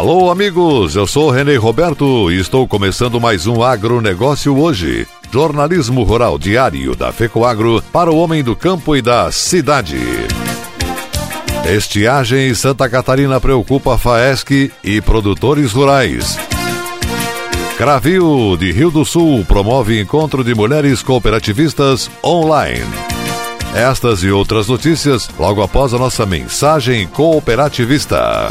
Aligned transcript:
Alô, 0.00 0.30
amigos, 0.30 0.96
eu 0.96 1.06
sou 1.06 1.28
Renê 1.28 1.56
Roberto 1.56 2.32
e 2.32 2.38
estou 2.40 2.66
começando 2.66 3.20
mais 3.20 3.46
um 3.46 3.62
agronegócio 3.62 4.58
hoje. 4.58 5.06
Jornalismo 5.30 6.04
rural 6.04 6.38
diário 6.38 6.96
da 6.96 7.12
FECOAGro 7.12 7.84
para 7.92 8.10
o 8.10 8.16
homem 8.16 8.42
do 8.42 8.56
campo 8.56 8.96
e 8.96 9.02
da 9.02 9.30
cidade. 9.30 9.98
Estiagem 11.66 12.48
em 12.48 12.54
Santa 12.54 12.88
Catarina 12.88 13.38
preocupa 13.42 13.98
FAESC 13.98 14.72
e 14.82 15.02
produtores 15.02 15.72
rurais. 15.72 16.38
Cravil 17.76 18.56
de 18.56 18.72
Rio 18.72 18.90
do 18.90 19.04
Sul 19.04 19.44
promove 19.44 20.00
encontro 20.00 20.42
de 20.42 20.54
mulheres 20.54 21.02
cooperativistas 21.02 22.10
online. 22.24 22.86
Estas 23.74 24.22
e 24.22 24.30
outras 24.30 24.66
notícias 24.66 25.28
logo 25.38 25.62
após 25.62 25.92
a 25.92 25.98
nossa 25.98 26.24
mensagem 26.24 27.06
cooperativista. 27.06 28.50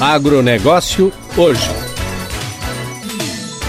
Agronegócio 0.00 1.12
hoje. 1.36 1.70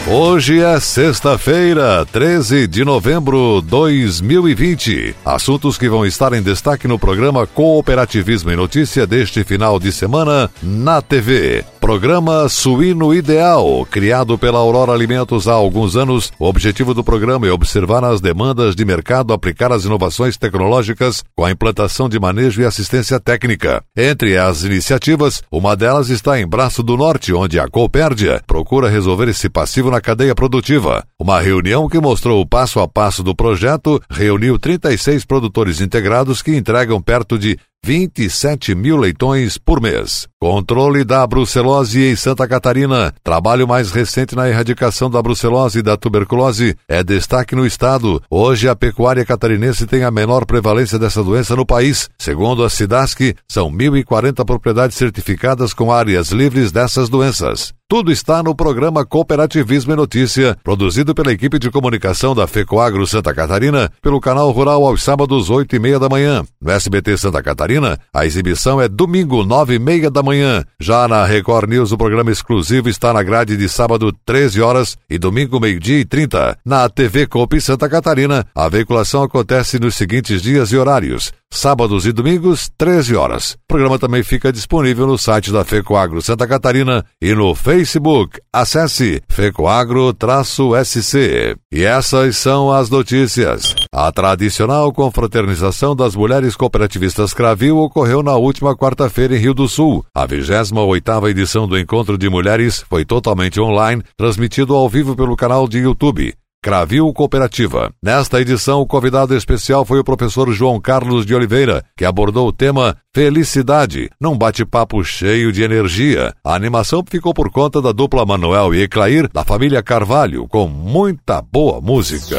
Hoje 0.09 0.61
é 0.61 0.79
sexta-feira, 0.79 2.05
13 2.05 2.65
de 2.65 2.85
novembro 2.85 3.61
de 3.61 3.67
2020. 3.67 5.15
Assuntos 5.25 5.77
que 5.77 5.89
vão 5.89 6.05
estar 6.05 6.31
em 6.31 6.41
destaque 6.41 6.87
no 6.87 6.97
programa 6.97 7.45
Cooperativismo 7.45 8.49
e 8.51 8.55
Notícia 8.55 9.05
deste 9.05 9.43
final 9.43 9.79
de 9.79 9.91
semana 9.91 10.49
na 10.61 11.01
TV. 11.01 11.65
Programa 11.87 12.49
Suíno 12.49 13.13
Ideal, 13.13 13.87
criado 13.89 14.37
pela 14.37 14.59
Aurora 14.59 14.91
Alimentos 14.91 15.47
há 15.47 15.53
alguns 15.53 15.95
anos. 15.95 16.33
O 16.37 16.45
objetivo 16.45 16.93
do 16.93 17.01
programa 17.01 17.47
é 17.47 17.51
observar 17.51 18.03
as 18.03 18.19
demandas 18.19 18.75
de 18.75 18.83
mercado, 18.83 19.31
aplicar 19.31 19.71
as 19.71 19.85
inovações 19.85 20.35
tecnológicas 20.35 21.23
com 21.33 21.45
a 21.45 21.49
implantação 21.49 22.09
de 22.09 22.19
manejo 22.19 22.61
e 22.61 22.65
assistência 22.65 23.21
técnica. 23.21 23.81
Entre 23.95 24.37
as 24.37 24.63
iniciativas, 24.63 25.41
uma 25.49 25.77
delas 25.77 26.09
está 26.09 26.37
em 26.37 26.45
Braço 26.45 26.83
do 26.83 26.97
Norte, 26.97 27.31
onde 27.31 27.57
a 27.57 27.69
Coopérdia 27.69 28.41
procura 28.45 28.89
resolver 28.89 29.29
esse 29.29 29.47
passivo 29.47 29.89
na 29.89 30.01
cadeia 30.01 30.35
produtiva. 30.35 31.05
Uma 31.17 31.39
reunião 31.39 31.87
que 31.87 32.01
mostrou 32.01 32.41
o 32.41 32.45
passo 32.45 32.81
a 32.81 32.87
passo 32.89 33.23
do 33.23 33.33
projeto 33.33 34.01
reuniu 34.09 34.59
36 34.59 35.23
produtores 35.23 35.79
integrados 35.79 36.41
que 36.41 36.53
entregam 36.53 37.01
perto 37.01 37.39
de 37.39 37.57
27 37.87 38.75
mil 38.75 38.97
leitões 38.97 39.57
por 39.57 39.79
mês. 39.79 40.27
Controle 40.41 41.05
da 41.05 41.25
brucelose 41.25 42.03
em 42.03 42.17
Santa 42.17 42.45
Catarina. 42.45 43.13
Trabalho 43.23 43.65
mais 43.65 43.91
recente 43.91 44.35
na 44.35 44.49
erradicação 44.49 45.09
da 45.09 45.21
brucelose 45.21 45.79
e 45.79 45.81
da 45.81 45.95
tuberculose 45.95 46.75
é 46.85 47.01
destaque 47.01 47.55
no 47.55 47.65
estado. 47.65 48.21
Hoje 48.29 48.67
a 48.67 48.75
pecuária 48.75 49.23
catarinense 49.23 49.87
tem 49.87 50.03
a 50.03 50.11
menor 50.11 50.45
prevalência 50.45 50.99
dessa 50.99 51.23
doença 51.23 51.55
no 51.55 51.65
país. 51.65 52.09
Segundo 52.19 52.65
a 52.65 52.69
SIDASC, 52.69 53.33
são 53.47 53.71
1.040 53.71 54.43
propriedades 54.43 54.97
certificadas 54.97 55.73
com 55.73 55.89
áreas 55.89 56.31
livres 56.31 56.73
dessas 56.73 57.07
doenças. 57.07 57.76
Tudo 57.89 58.11
está 58.11 58.43
no 58.43 58.53
programa 58.53 59.05
Cooperativismo 59.05 59.93
e 59.93 59.95
Notícia, 59.95 60.57
produzido 60.61 61.15
pela 61.15 61.31
equipe 61.31 61.57
de 61.57 61.71
comunicação 61.71 62.35
da 62.35 62.45
FECOAGRO 62.45 63.07
Santa 63.07 63.33
Catarina, 63.33 63.89
pelo 64.01 64.19
canal 64.19 64.51
Rural 64.51 64.85
aos 64.85 65.01
sábados, 65.01 65.49
8 65.49 65.73
e 65.73 65.79
meia 65.79 65.97
da 65.97 66.09
manhã. 66.09 66.43
No 66.59 66.69
SBT 66.69 67.17
Santa 67.17 67.41
Catarina, 67.41 67.97
a 68.13 68.25
exibição 68.25 68.81
é 68.81 68.89
domingo, 68.89 69.45
9 69.45 69.75
e 69.75 69.79
meia 69.79 70.11
da 70.11 70.21
manhã. 70.21 70.65
Já 70.77 71.07
na 71.07 71.25
Record 71.25 71.69
News, 71.69 71.93
o 71.93 71.97
programa 71.97 72.29
exclusivo 72.29 72.89
está 72.89 73.13
na 73.13 73.23
grade 73.23 73.55
de 73.55 73.69
sábado, 73.69 74.11
13 74.25 74.61
horas 74.61 74.97
e 75.09 75.17
domingo, 75.17 75.57
meio-dia 75.57 76.01
e 76.01 76.03
30. 76.03 76.57
Na 76.65 76.89
TV 76.89 77.25
Coop 77.25 77.61
Santa 77.61 77.87
Catarina, 77.87 78.45
a 78.53 78.67
veiculação 78.67 79.23
acontece 79.23 79.79
nos 79.79 79.95
seguintes 79.95 80.41
dias 80.41 80.73
e 80.73 80.77
horários 80.77 81.31
sábados 81.57 82.05
e 82.05 82.11
domingos, 82.11 82.69
13 82.77 83.15
horas. 83.15 83.53
O 83.53 83.57
programa 83.67 83.97
também 83.97 84.21
fica 84.23 84.53
disponível 84.53 85.07
no 85.07 85.17
site 85.17 85.51
da 85.51 85.65
FECOAGRO 85.65 86.21
Santa 86.21 86.47
Catarina 86.47 87.03
e 87.21 87.33
no 87.33 87.55
Facebook. 87.55 88.39
Acesse 88.53 89.21
FECOAGRO-SC. 89.27 91.55
E 91.71 91.83
essas 91.83 92.37
são 92.37 92.71
as 92.71 92.89
notícias. 92.89 93.75
A 93.93 94.11
tradicional 94.11 94.93
confraternização 94.93 95.95
das 95.95 96.15
mulheres 96.15 96.55
cooperativistas 96.55 97.33
Cravil 97.33 97.77
ocorreu 97.77 98.21
na 98.21 98.35
última 98.35 98.75
quarta-feira 98.75 99.35
em 99.35 99.39
Rio 99.39 99.53
do 99.53 99.67
Sul. 99.67 100.05
A 100.15 100.27
28ª 100.27 101.29
edição 101.29 101.67
do 101.67 101.77
Encontro 101.77 102.17
de 102.17 102.29
Mulheres 102.29 102.85
foi 102.89 103.03
totalmente 103.03 103.59
online, 103.59 104.03
transmitido 104.15 104.75
ao 104.75 104.87
vivo 104.87 105.15
pelo 105.15 105.35
canal 105.35 105.67
de 105.67 105.79
YouTube. 105.79 106.33
Cravil 106.67 107.13
Cooperativa. 107.13 107.93
Nesta 108.03 108.41
edição, 108.41 108.81
o 108.81 108.85
convidado 108.85 109.33
especial 109.33 109.85
foi 109.85 109.99
o 109.99 110.03
professor 110.03 110.51
João 110.51 110.81
Carlos 110.81 111.25
de 111.25 111.33
Oliveira, 111.33 111.81
que 111.95 112.03
abordou 112.03 112.45
o 112.45 112.51
tema 112.51 112.97
Felicidade, 113.15 114.09
num 114.19 114.37
bate-papo 114.37 115.01
cheio 115.01 115.53
de 115.53 115.63
energia. 115.63 116.33
A 116.43 116.53
animação 116.53 117.01
ficou 117.09 117.33
por 117.33 117.49
conta 117.49 117.81
da 117.81 117.93
dupla 117.93 118.25
Manuel 118.25 118.75
e 118.75 118.81
Eclair, 118.81 119.29
da 119.31 119.45
família 119.45 119.81
Carvalho, 119.81 120.45
com 120.45 120.67
muita 120.67 121.41
boa 121.41 121.79
música. 121.79 122.35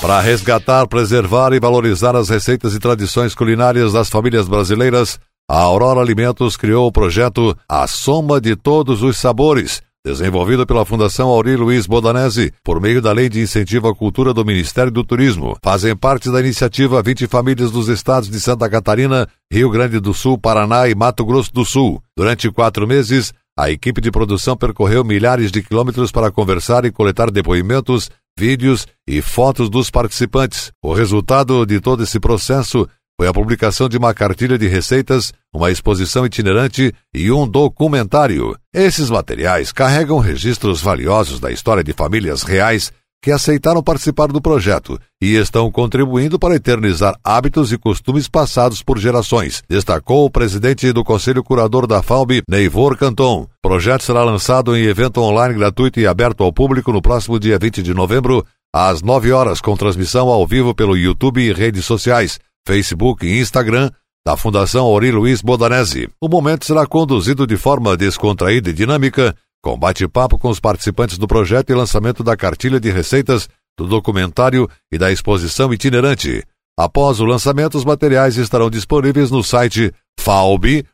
Para 0.00 0.22
resgatar, 0.22 0.88
preservar 0.88 1.52
e 1.52 1.60
valorizar 1.60 2.16
as 2.16 2.30
receitas 2.30 2.74
e 2.74 2.78
tradições 2.78 3.34
culinárias 3.34 3.92
das 3.92 4.08
famílias 4.08 4.48
brasileiras, 4.48 5.20
a 5.50 5.58
Aurora 5.60 6.00
Alimentos 6.00 6.56
criou 6.56 6.86
o 6.86 6.92
projeto 6.92 7.54
A 7.68 7.86
Soma 7.86 8.40
de 8.40 8.56
Todos 8.56 9.02
os 9.02 9.18
Sabores 9.18 9.82
desenvolvido 10.04 10.66
pela 10.66 10.84
Fundação 10.84 11.28
Auri 11.28 11.56
Luiz 11.56 11.86
Bodanese, 11.86 12.52
por 12.62 12.80
meio 12.80 13.02
da 13.02 13.12
Lei 13.12 13.28
de 13.28 13.40
Incentivo 13.40 13.88
à 13.88 13.94
Cultura 13.94 14.32
do 14.32 14.44
Ministério 14.44 14.90
do 14.90 15.04
Turismo. 15.04 15.56
Fazem 15.62 15.96
parte 15.96 16.30
da 16.30 16.40
iniciativa 16.40 17.02
20 17.02 17.26
famílias 17.26 17.70
dos 17.70 17.88
estados 17.88 18.28
de 18.28 18.40
Santa 18.40 18.68
Catarina, 18.68 19.28
Rio 19.52 19.70
Grande 19.70 20.00
do 20.00 20.14
Sul, 20.14 20.38
Paraná 20.38 20.88
e 20.88 20.94
Mato 20.94 21.24
Grosso 21.24 21.52
do 21.52 21.64
Sul. 21.64 22.02
Durante 22.16 22.50
quatro 22.50 22.86
meses, 22.86 23.32
a 23.58 23.70
equipe 23.70 24.00
de 24.00 24.10
produção 24.10 24.56
percorreu 24.56 25.02
milhares 25.02 25.50
de 25.50 25.62
quilômetros 25.62 26.12
para 26.12 26.30
conversar 26.30 26.84
e 26.84 26.92
coletar 26.92 27.28
depoimentos, 27.28 28.08
vídeos 28.38 28.86
e 29.04 29.20
fotos 29.20 29.68
dos 29.68 29.90
participantes. 29.90 30.70
O 30.80 30.94
resultado 30.94 31.66
de 31.66 31.80
todo 31.80 32.04
esse 32.04 32.20
processo 32.20 32.88
foi 33.18 33.26
a 33.26 33.32
publicação 33.32 33.88
de 33.88 33.98
uma 33.98 34.14
cartilha 34.14 34.56
de 34.56 34.68
receitas, 34.68 35.32
uma 35.52 35.72
exposição 35.72 36.24
itinerante 36.24 36.94
e 37.12 37.32
um 37.32 37.48
documentário. 37.48 38.56
Esses 38.72 39.10
materiais 39.10 39.72
carregam 39.72 40.20
registros 40.20 40.80
valiosos 40.80 41.40
da 41.40 41.50
história 41.50 41.82
de 41.82 41.92
famílias 41.92 42.44
reais 42.44 42.92
que 43.20 43.32
aceitaram 43.32 43.82
participar 43.82 44.28
do 44.28 44.40
projeto 44.40 45.00
e 45.20 45.34
estão 45.34 45.68
contribuindo 45.72 46.38
para 46.38 46.54
eternizar 46.54 47.18
hábitos 47.24 47.72
e 47.72 47.76
costumes 47.76 48.28
passados 48.28 48.80
por 48.80 48.96
gerações, 48.96 49.62
destacou 49.68 50.24
o 50.24 50.30
presidente 50.30 50.92
do 50.92 51.02
Conselho 51.02 51.42
Curador 51.42 51.88
da 51.88 52.00
FAUB, 52.00 52.42
Neivor 52.48 52.96
Canton. 52.96 53.42
O 53.42 53.48
projeto 53.60 54.04
será 54.04 54.22
lançado 54.22 54.76
em 54.76 54.84
evento 54.84 55.20
online 55.20 55.54
gratuito 55.54 55.98
e 55.98 56.06
aberto 56.06 56.44
ao 56.44 56.52
público 56.52 56.92
no 56.92 57.02
próximo 57.02 57.40
dia 57.40 57.58
20 57.58 57.82
de 57.82 57.92
novembro, 57.92 58.46
às 58.72 59.02
9 59.02 59.32
horas, 59.32 59.60
com 59.60 59.76
transmissão 59.76 60.28
ao 60.28 60.46
vivo 60.46 60.72
pelo 60.72 60.96
YouTube 60.96 61.40
e 61.40 61.52
redes 61.52 61.84
sociais. 61.84 62.38
Facebook 62.66 63.26
e 63.26 63.40
Instagram 63.40 63.90
da 64.26 64.36
Fundação 64.36 64.86
Ori 64.86 65.10
Luiz 65.10 65.40
Bodanese. 65.40 66.08
O 66.20 66.28
momento 66.28 66.66
será 66.66 66.86
conduzido 66.86 67.46
de 67.46 67.56
forma 67.56 67.96
descontraída 67.96 68.70
e 68.70 68.72
dinâmica, 68.74 69.34
com 69.62 69.78
bate-papo 69.78 70.38
com 70.38 70.48
os 70.48 70.60
participantes 70.60 71.18
do 71.18 71.26
projeto 71.26 71.70
e 71.70 71.74
lançamento 71.74 72.22
da 72.22 72.36
cartilha 72.36 72.78
de 72.78 72.90
receitas, 72.90 73.48
do 73.78 73.86
documentário 73.86 74.68
e 74.92 74.98
da 74.98 75.10
exposição 75.10 75.72
itinerante. 75.72 76.44
Após 76.78 77.20
o 77.20 77.24
lançamento, 77.24 77.76
os 77.76 77.84
materiais 77.84 78.36
estarão 78.36 78.70
disponíveis 78.70 79.30
no 79.30 79.42
site 79.42 79.92
faub.org.br, 80.20 80.84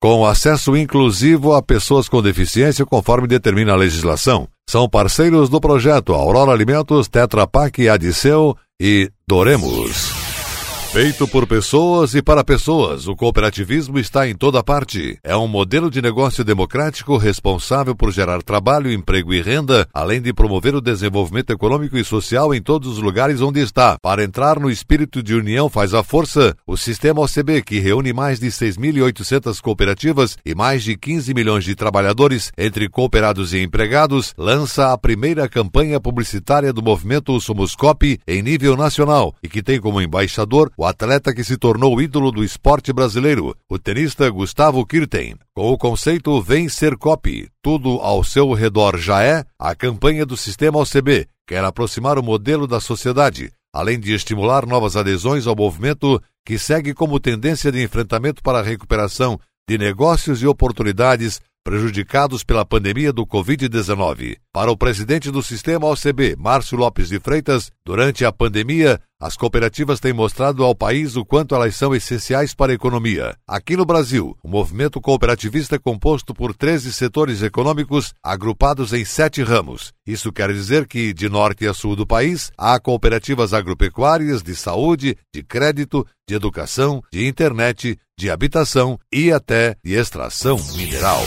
com 0.00 0.24
acesso 0.24 0.76
inclusivo 0.76 1.52
a 1.54 1.62
pessoas 1.62 2.08
com 2.08 2.22
deficiência 2.22 2.86
conforme 2.86 3.26
determina 3.26 3.72
a 3.72 3.76
legislação. 3.76 4.48
São 4.68 4.88
parceiros 4.88 5.48
do 5.48 5.60
projeto 5.60 6.12
Aurora 6.12 6.50
Alimentos, 6.50 7.06
Tetra 7.06 7.46
Pak, 7.46 7.88
Adiceu 7.88 8.56
e 8.80 9.10
Doremos. 9.26 10.25
Feito 10.96 11.28
por 11.28 11.46
pessoas 11.46 12.14
e 12.14 12.22
para 12.22 12.42
pessoas, 12.42 13.06
o 13.06 13.14
cooperativismo 13.14 13.98
está 13.98 14.26
em 14.26 14.34
toda 14.34 14.64
parte. 14.64 15.18
É 15.22 15.36
um 15.36 15.46
modelo 15.46 15.90
de 15.90 16.00
negócio 16.00 16.42
democrático 16.42 17.18
responsável 17.18 17.94
por 17.94 18.10
gerar 18.10 18.42
trabalho, 18.42 18.90
emprego 18.90 19.34
e 19.34 19.42
renda, 19.42 19.86
além 19.92 20.22
de 20.22 20.32
promover 20.32 20.74
o 20.74 20.80
desenvolvimento 20.80 21.50
econômico 21.50 21.98
e 21.98 22.02
social 22.02 22.54
em 22.54 22.62
todos 22.62 22.92
os 22.92 22.98
lugares 22.98 23.42
onde 23.42 23.60
está. 23.60 23.98
Para 23.98 24.24
entrar 24.24 24.58
no 24.58 24.70
espírito 24.70 25.22
de 25.22 25.34
união 25.34 25.68
faz 25.68 25.92
a 25.92 26.02
força, 26.02 26.56
o 26.66 26.78
sistema 26.78 27.20
OCB, 27.20 27.60
que 27.60 27.78
reúne 27.78 28.14
mais 28.14 28.40
de 28.40 28.46
6.800 28.46 29.60
cooperativas 29.60 30.38
e 30.46 30.54
mais 30.54 30.82
de 30.82 30.96
15 30.96 31.34
milhões 31.34 31.64
de 31.64 31.74
trabalhadores, 31.74 32.50
entre 32.56 32.88
cooperados 32.88 33.52
e 33.52 33.60
empregados, 33.60 34.32
lança 34.38 34.94
a 34.94 34.96
primeira 34.96 35.46
campanha 35.46 36.00
publicitária 36.00 36.72
do 36.72 36.82
movimento 36.82 37.38
Somos 37.38 37.74
Cop 37.74 38.18
em 38.26 38.42
nível 38.42 38.78
nacional 38.78 39.34
e 39.42 39.48
que 39.50 39.62
tem 39.62 39.78
como 39.78 40.00
embaixador 40.00 40.72
o 40.74 40.85
atleta 40.86 41.34
que 41.34 41.44
se 41.44 41.56
tornou 41.56 42.00
ídolo 42.00 42.30
do 42.30 42.44
esporte 42.44 42.92
brasileiro, 42.92 43.56
o 43.68 43.78
tenista 43.78 44.28
Gustavo 44.30 44.84
Kirten. 44.86 45.36
Com 45.54 45.72
o 45.72 45.78
conceito 45.78 46.40
Vem 46.40 46.68
Ser 46.68 46.96
Copy, 46.96 47.48
tudo 47.62 47.98
ao 48.00 48.22
seu 48.22 48.52
redor 48.52 48.96
já 48.96 49.22
é, 49.22 49.44
a 49.58 49.74
campanha 49.74 50.24
do 50.24 50.36
Sistema 50.36 50.78
OCB 50.78 51.28
quer 51.46 51.64
aproximar 51.64 52.18
o 52.18 52.22
modelo 52.22 52.66
da 52.66 52.80
sociedade, 52.80 53.52
além 53.72 54.00
de 54.00 54.12
estimular 54.12 54.66
novas 54.66 54.96
adesões 54.96 55.46
ao 55.46 55.54
movimento 55.54 56.20
que 56.44 56.58
segue 56.58 56.92
como 56.92 57.20
tendência 57.20 57.70
de 57.70 57.82
enfrentamento 57.82 58.42
para 58.42 58.58
a 58.58 58.62
recuperação 58.62 59.38
de 59.68 59.78
negócios 59.78 60.42
e 60.42 60.46
oportunidades 60.46 61.40
prejudicados 61.64 62.44
pela 62.44 62.64
pandemia 62.64 63.12
do 63.12 63.26
Covid-19. 63.26 64.36
Para 64.52 64.70
o 64.70 64.76
presidente 64.76 65.32
do 65.32 65.42
sistema 65.42 65.88
OCB, 65.88 66.36
Márcio 66.38 66.78
Lopes 66.78 67.08
de 67.08 67.18
Freitas, 67.18 67.72
durante 67.84 68.24
a 68.24 68.30
pandemia, 68.30 69.00
as 69.20 69.36
cooperativas 69.36 69.98
têm 69.98 70.12
mostrado 70.12 70.62
ao 70.62 70.74
país 70.74 71.16
o 71.16 71.24
quanto 71.24 71.54
elas 71.54 71.74
são 71.74 71.94
essenciais 71.94 72.54
para 72.54 72.72
a 72.72 72.74
economia. 72.74 73.36
Aqui 73.46 73.76
no 73.76 73.86
Brasil, 73.86 74.36
o 74.42 74.48
movimento 74.48 75.00
cooperativista 75.00 75.76
é 75.76 75.78
composto 75.78 76.34
por 76.34 76.54
13 76.54 76.92
setores 76.92 77.42
econômicos 77.42 78.12
agrupados 78.22 78.92
em 78.92 79.04
sete 79.04 79.42
ramos. 79.42 79.92
Isso 80.06 80.32
quer 80.32 80.52
dizer 80.52 80.86
que, 80.86 81.14
de 81.14 81.28
norte 81.28 81.66
a 81.66 81.72
sul 81.72 81.96
do 81.96 82.06
país, 82.06 82.52
há 82.58 82.78
cooperativas 82.78 83.54
agropecuárias, 83.54 84.42
de 84.42 84.54
saúde, 84.54 85.16
de 85.34 85.42
crédito, 85.42 86.06
de 86.28 86.34
educação, 86.34 87.02
de 87.10 87.26
internet, 87.26 87.98
de 88.18 88.30
habitação 88.30 88.98
e 89.12 89.32
até 89.32 89.76
de 89.82 89.94
extração 89.94 90.58
mineral. 90.74 91.22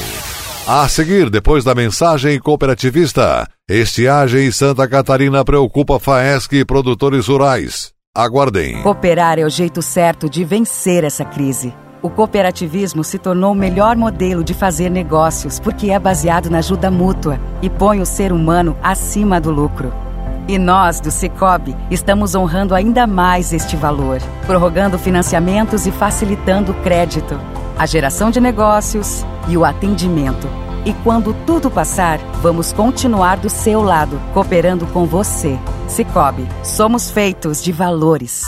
A 0.72 0.88
seguir, 0.88 1.32
depois 1.32 1.64
da 1.64 1.74
mensagem 1.74 2.38
cooperativista, 2.38 3.48
estiagem 3.68 4.46
em 4.46 4.52
Santa 4.52 4.88
Catarina 4.88 5.44
preocupa 5.44 6.00
Faesc 6.00 6.56
e 6.56 6.64
produtores 6.64 7.26
rurais. 7.26 7.92
Aguardem. 8.16 8.84
Cooperar 8.84 9.40
é 9.40 9.44
o 9.44 9.50
jeito 9.50 9.82
certo 9.82 10.30
de 10.30 10.46
vencer 10.46 11.04
essa 11.04 11.26
crise. 11.26 11.74
O 12.04 12.10
cooperativismo 12.12 13.04
se 13.04 13.18
tornou 13.18 13.54
o 13.54 13.56
melhor 13.56 13.96
modelo 13.96 14.44
de 14.44 14.54
fazer 14.54 14.92
negócios 14.92 15.60
porque 15.60 15.90
é 15.90 15.98
baseado 15.98 16.52
na 16.52 16.60
ajuda 16.60 16.92
mútua 16.92 17.40
e 17.64 17.70
põe 17.72 18.00
o 18.00 18.06
ser 18.06 18.32
humano 18.32 18.78
acima 18.84 19.42
do 19.42 19.50
lucro. 19.50 19.92
E 20.48 20.60
nós, 20.60 21.00
do 21.00 21.10
Cicobi, 21.10 21.76
estamos 21.90 22.36
honrando 22.36 22.76
ainda 22.76 23.08
mais 23.08 23.54
este 23.54 23.76
valor, 23.76 24.22
prorrogando 24.46 25.00
financiamentos 25.00 25.88
e 25.88 25.92
facilitando 25.92 26.74
o 26.74 26.76
crédito 26.84 27.40
a 27.80 27.86
geração 27.86 28.30
de 28.30 28.42
negócios 28.42 29.26
e 29.50 29.58
o 29.58 29.66
atendimento. 29.66 30.48
E 30.86 30.94
quando 31.04 31.34
tudo 31.46 31.70
passar, 31.70 32.20
vamos 32.42 32.72
continuar 32.72 33.38
do 33.38 33.50
seu 33.50 33.82
lado, 33.82 34.20
cooperando 34.34 34.86
com 34.88 35.06
você. 35.06 35.60
Cicobi, 35.88 36.48
somos 36.64 37.12
feitos 37.12 37.62
de 37.62 37.72
valores. 37.72 38.44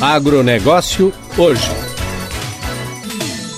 Agronegócio 0.00 1.12
hoje. 1.38 1.91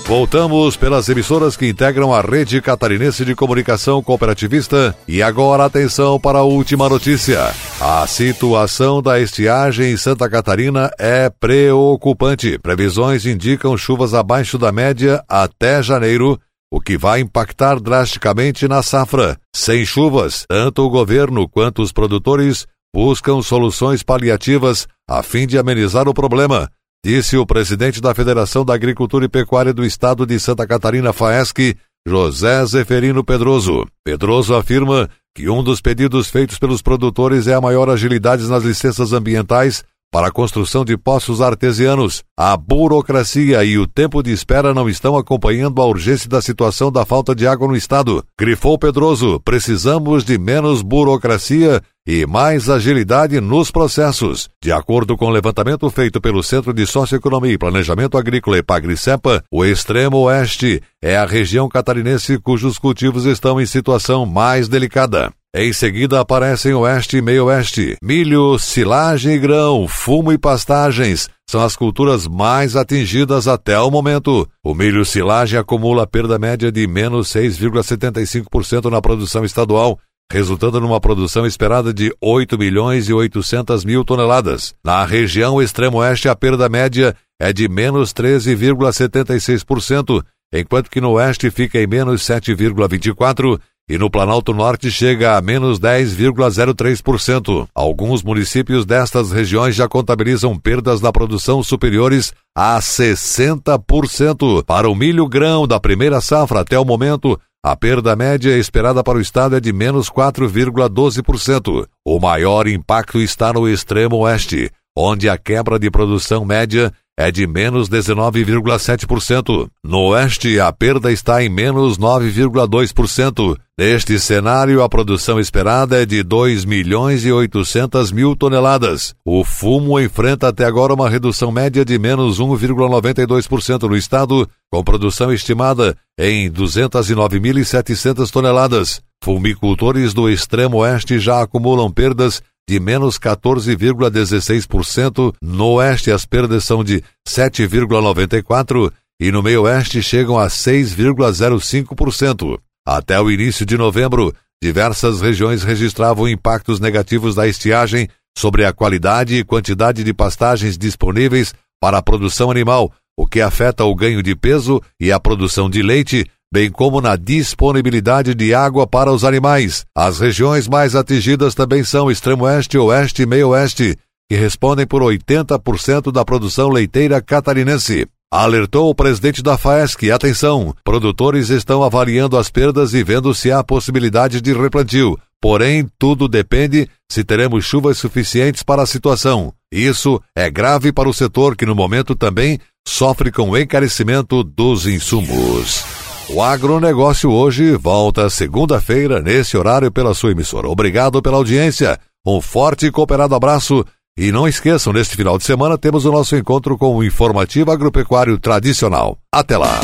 Voltamos 0.07 0.77
pelas 0.77 1.09
emissoras 1.09 1.57
que 1.57 1.67
integram 1.67 2.13
a 2.13 2.21
rede 2.21 2.61
catarinense 2.61 3.25
de 3.25 3.33
comunicação 3.33 4.03
cooperativista 4.03 4.95
e 5.07 5.23
agora 5.23 5.65
atenção 5.65 6.19
para 6.19 6.37
a 6.37 6.43
última 6.43 6.87
notícia. 6.87 7.51
A 7.81 8.05
situação 8.05 9.01
da 9.01 9.19
estiagem 9.19 9.93
em 9.93 9.97
Santa 9.97 10.29
Catarina 10.29 10.91
é 10.99 11.27
preocupante. 11.27 12.59
Previsões 12.59 13.25
indicam 13.25 13.75
chuvas 13.75 14.13
abaixo 14.13 14.59
da 14.59 14.71
média 14.71 15.23
até 15.27 15.81
janeiro, 15.81 16.39
o 16.71 16.79
que 16.79 16.99
vai 16.99 17.21
impactar 17.21 17.79
drasticamente 17.79 18.67
na 18.67 18.83
safra. 18.83 19.39
Sem 19.55 19.83
chuvas, 19.87 20.45
tanto 20.47 20.83
o 20.83 20.89
governo 20.89 21.49
quanto 21.49 21.81
os 21.81 21.91
produtores 21.91 22.67
buscam 22.93 23.41
soluções 23.41 24.03
paliativas 24.03 24.87
a 25.09 25.23
fim 25.23 25.47
de 25.47 25.57
amenizar 25.57 26.07
o 26.07 26.13
problema 26.13 26.69
disse 27.05 27.37
o 27.37 27.45
presidente 27.45 28.01
da 28.01 28.15
Federação 28.15 28.65
da 28.65 28.73
Agricultura 28.73 29.25
e 29.25 29.29
Pecuária 29.29 29.71
do 29.71 29.85
Estado 29.85 30.25
de 30.25 30.39
Santa 30.39 30.65
Catarina, 30.65 31.13
FAESC, 31.13 31.77
José 32.03 32.65
Zeferino 32.65 33.23
Pedroso. 33.23 33.85
Pedroso 34.03 34.55
afirma 34.55 35.07
que 35.35 35.47
um 35.47 35.63
dos 35.63 35.79
pedidos 35.79 36.31
feitos 36.31 36.57
pelos 36.57 36.81
produtores 36.81 37.45
é 37.45 37.53
a 37.53 37.61
maior 37.61 37.91
agilidade 37.91 38.47
nas 38.47 38.63
licenças 38.63 39.13
ambientais 39.13 39.83
para 40.11 40.29
a 40.29 40.31
construção 40.31 40.83
de 40.83 40.97
poços 40.97 41.41
artesianos. 41.41 42.23
A 42.35 42.57
burocracia 42.57 43.63
e 43.63 43.77
o 43.77 43.85
tempo 43.85 44.23
de 44.23 44.31
espera 44.31 44.73
não 44.73 44.89
estão 44.89 45.15
acompanhando 45.15 45.83
a 45.83 45.85
urgência 45.85 46.27
da 46.27 46.41
situação 46.41 46.91
da 46.91 47.05
falta 47.05 47.35
de 47.35 47.45
água 47.45 47.67
no 47.67 47.75
estado. 47.75 48.23
Grifou 48.39 48.79
Pedroso: 48.79 49.39
precisamos 49.41 50.23
de 50.23 50.39
menos 50.39 50.81
burocracia 50.81 51.83
e 52.07 52.25
mais 52.25 52.69
agilidade 52.69 53.41
nos 53.41 53.71
processos. 53.71 54.49
De 54.61 54.71
acordo 54.71 55.17
com 55.17 55.25
o 55.25 55.31
levantamento 55.31 55.89
feito 55.89 56.21
pelo 56.21 56.43
Centro 56.43 56.73
de 56.73 56.85
Socioeconomia 56.85 57.53
e 57.53 57.57
Planejamento 57.57 58.17
Agrícola 58.17 58.57
Epagri-Cepa, 58.57 59.43
o 59.51 59.65
extremo 59.65 60.17
oeste 60.17 60.81
é 61.01 61.17
a 61.17 61.25
região 61.25 61.67
catarinense 61.67 62.37
cujos 62.37 62.77
cultivos 62.77 63.25
estão 63.25 63.59
em 63.59 63.65
situação 63.65 64.25
mais 64.25 64.67
delicada. 64.67 65.31
Em 65.57 65.71
seguida 65.71 66.19
aparecem 66.19 66.73
oeste 66.73 67.15
e 67.15 67.21
meio-oeste. 67.21 67.95
Milho, 68.03 68.59
silagem 68.59 69.35
e 69.35 69.39
grão, 69.39 69.87
fumo 69.87 70.33
e 70.33 70.37
pastagens 70.37 71.29
são 71.49 71.61
as 71.61 71.75
culturas 71.75 72.27
mais 72.27 72.75
atingidas 72.75 73.47
até 73.47 73.79
o 73.79 73.89
momento. 73.89 74.47
O 74.63 74.73
milho 74.73 75.05
silagem 75.05 75.57
acumula 75.57 76.05
perda 76.05 76.39
média 76.39 76.71
de 76.71 76.85
menos 76.87 77.29
6,75% 77.29 78.89
na 78.89 79.01
produção 79.01 79.45
estadual, 79.45 79.97
resultando 80.31 80.79
numa 80.79 80.99
produção 80.99 81.45
esperada 81.45 81.93
de 81.93 82.11
8 82.21 82.57
milhões 82.57 83.07
e 83.07 83.13
800 83.13 83.85
mil 83.85 84.03
toneladas. 84.03 84.73
Na 84.83 85.05
região 85.05 85.61
extremo-oeste, 85.61 86.27
a 86.27 86.35
perda 86.35 86.67
média 86.67 87.15
é 87.39 87.53
de 87.53 87.67
menos 87.67 88.13
13,76%, 88.13 90.23
enquanto 90.53 90.89
que 90.89 91.01
no 91.01 91.11
oeste 91.11 91.51
fica 91.51 91.79
em 91.79 91.87
menos 91.87 92.23
7,24% 92.23 93.59
e 93.87 93.99
no 93.99 94.09
Planalto 94.09 94.51
Norte 94.51 94.89
chega 94.89 95.37
a 95.37 95.41
menos 95.41 95.79
10,03%. 95.79 97.67
Alguns 97.73 98.23
municípios 98.23 98.83
destas 98.83 99.31
regiões 99.31 99.75
já 99.75 99.87
contabilizam 99.87 100.57
perdas 100.57 101.01
na 101.01 101.11
produção 101.11 101.61
superiores 101.61 102.33
a 102.55 102.79
60%. 102.79 104.63
Para 104.63 104.89
o 104.89 104.95
milho 104.95 105.27
grão 105.27 105.67
da 105.67 105.79
primeira 105.79 106.19
safra 106.19 106.61
até 106.61 106.79
o 106.79 106.85
momento, 106.85 107.39
a 107.67 107.75
perda 107.75 108.15
média 108.15 108.55
esperada 108.59 109.03
para 109.03 109.17
o 109.17 109.21
estado 109.21 109.55
é 109.55 109.59
de 109.59 109.73
menos 109.73 110.07
4,12%. 110.07 111.87
O 112.05 112.19
maior 112.19 112.67
impacto 112.67 113.19
está 113.19 113.51
no 113.51 113.67
extremo 113.67 114.17
oeste, 114.17 114.69
onde 114.95 115.27
a 115.27 115.37
quebra 115.37 115.77
de 115.77 115.91
produção 115.91 116.45
média 116.45 116.93
é 117.17 117.31
de 117.31 117.47
menos 117.47 117.89
19,7%. 117.89 119.69
No 119.83 119.99
oeste, 120.09 120.59
a 120.59 120.71
perda 120.71 121.11
está 121.11 121.43
em 121.43 121.49
menos 121.49 121.97
9,2%. 121.97 123.57
Neste 123.77 124.19
cenário, 124.19 124.81
a 124.81 124.89
produção 124.89 125.39
esperada 125.39 126.01
é 126.01 126.05
de 126.05 126.23
2 126.23 126.65
milhões 126.65 127.25
e 127.25 127.31
800 127.31 128.11
mil 128.11 128.35
toneladas. 128.35 129.15
O 129.25 129.43
fumo 129.43 129.99
enfrenta 129.99 130.49
até 130.49 130.65
agora 130.65 130.93
uma 130.93 131.09
redução 131.09 131.51
média 131.51 131.85
de 131.85 131.97
menos 131.97 132.39
1,92% 132.39 133.83
no 133.83 133.95
estado, 133.95 134.47
com 134.71 134.83
produção 134.83 135.31
estimada 135.31 135.95
em 136.19 136.51
209.700 136.51 138.29
toneladas. 138.29 139.01
Fumicultores 139.23 140.13
do 140.13 140.29
extremo 140.29 140.77
oeste 140.77 141.17
já 141.19 141.41
acumulam 141.41 141.91
perdas 141.91 142.41
de 142.67 142.79
menos 142.79 143.19
14,16%, 143.19 145.35
no 145.41 145.73
oeste 145.73 146.09
as 146.11 146.25
perdas 146.25 146.65
são 146.65 146.83
de 146.83 147.03
7,94% 147.27 148.91
e 149.19 149.31
no 149.31 149.43
meio 149.43 149.63
oeste 149.63 150.03
chegam 150.03 150.37
a 150.37 150.47
6,05%. 150.47 152.59
Até 152.85 153.21
o 153.21 153.31
início 153.31 153.65
de 153.65 153.77
novembro, 153.77 154.35
diversas 154.61 155.21
regiões 155.21 155.63
registravam 155.63 156.27
impactos 156.27 156.77
negativos 156.79 157.33
da 157.35 157.47
estiagem 157.47 158.09
sobre 158.37 158.65
a 158.65 158.73
qualidade 158.73 159.35
e 159.35 159.43
quantidade 159.43 160.03
de 160.03 160.13
pastagens 160.13 160.77
disponíveis 160.77 161.53
para 161.79 161.99
a 161.99 162.01
produção 162.01 162.51
animal, 162.51 162.91
o 163.17 163.25
que 163.25 163.39
afeta 163.41 163.85
o 163.85 163.95
ganho 163.95 164.21
de 164.21 164.35
peso 164.35 164.81
e 164.99 165.09
a 165.11 165.19
produção 165.19 165.69
de 165.69 165.81
leite, 165.81 166.29
bem 166.55 166.71
como 166.71 167.01
na 167.01 167.17
disponibilidade 167.17 168.33
de 168.33 168.53
água 168.53 168.87
para 168.87 169.11
os 169.11 169.25
animais. 169.25 169.83
As 169.93 170.21
regiões 170.21 170.69
mais 170.69 170.95
atingidas 170.95 171.53
também 171.53 171.83
são 171.83 172.09
extremo 172.09 172.45
oeste, 172.45 172.77
oeste 172.77 173.23
e 173.23 173.25
meio 173.25 173.49
oeste, 173.49 173.97
que 174.31 174.37
respondem 174.37 174.87
por 174.87 175.01
80% 175.01 176.13
da 176.13 176.23
produção 176.23 176.69
leiteira 176.69 177.21
catarinense. 177.21 178.07
Alertou 178.31 178.89
o 178.89 178.95
presidente 178.95 179.43
da 179.43 179.57
FAESC, 179.57 180.09
atenção, 180.09 180.73
produtores 180.81 181.49
estão 181.49 181.83
avaliando 181.83 182.37
as 182.37 182.49
perdas 182.49 182.93
e 182.93 183.03
vendo 183.03 183.35
se 183.35 183.51
há 183.51 183.61
possibilidade 183.61 184.39
de 184.39 184.53
replantio. 184.53 185.19
Porém, 185.41 185.85
tudo 185.99 186.25
depende 186.25 186.87
se 187.11 187.25
teremos 187.25 187.65
chuvas 187.65 187.97
suficientes 187.97 188.63
para 188.63 188.81
a 188.81 188.87
situação. 188.87 189.51
Isso 189.69 190.21
é 190.33 190.49
grave 190.49 190.93
para 190.93 191.09
o 191.09 191.13
setor 191.13 191.53
que 191.53 191.65
no 191.65 191.75
momento 191.75 192.15
também 192.15 192.61
sofre 192.87 193.29
com 193.29 193.49
o 193.49 193.57
encarecimento 193.57 194.41
dos 194.41 194.87
insumos. 194.87 195.94
O 196.27 196.41
agronegócio 196.41 197.31
hoje 197.31 197.75
volta 197.75 198.29
segunda-feira, 198.29 199.21
nesse 199.21 199.55
horário, 199.55 199.91
pela 199.91 200.13
sua 200.13 200.31
emissora. 200.31 200.67
Obrigado 200.67 201.21
pela 201.21 201.37
audiência. 201.37 201.99
Um 202.25 202.41
forte 202.41 202.87
e 202.87 202.91
cooperado 202.91 203.35
abraço 203.35 203.85
e 204.17 204.31
não 204.31 204.47
esqueçam, 204.47 204.91
neste 204.91 205.15
final 205.15 205.37
de 205.37 205.43
semana 205.43 205.77
temos 205.77 206.05
o 206.05 206.11
nosso 206.11 206.35
encontro 206.35 206.77
com 206.77 206.95
o 206.95 207.03
Informativo 207.03 207.71
Agropecuário 207.71 208.39
Tradicional. 208.39 209.17
Até 209.31 209.57
lá! 209.57 209.79